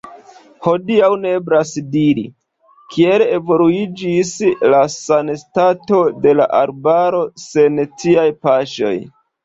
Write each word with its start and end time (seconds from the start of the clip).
Hodiaŭ 0.67 1.09
ne 1.25 1.33
eblas 1.39 1.73
diri, 1.95 2.23
kiel 2.95 3.25
evoluiĝis 3.27 4.33
la 4.75 4.83
sanstato 4.97 6.03
de 6.27 6.37
la 6.43 6.53
arbaro 6.65 7.25
sen 7.49 7.83
tiaj 8.03 8.31
paŝoj. 8.47 8.97